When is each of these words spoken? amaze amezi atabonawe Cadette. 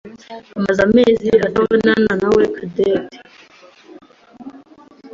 amaze 0.57 0.79
amezi 0.87 1.27
atabonawe 1.45 2.43
Cadette. 2.55 3.17